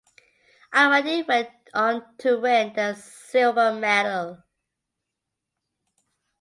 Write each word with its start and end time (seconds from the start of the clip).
Ahmadi 0.73 1.27
went 1.27 1.51
on 1.75 2.03
to 2.17 2.39
win 2.39 2.73
the 2.73 2.95
silver 2.95 3.71
medal. 3.73 4.41